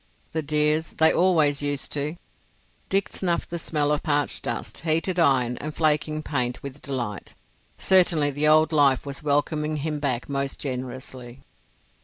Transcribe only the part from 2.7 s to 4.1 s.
Dick snuffed the smell of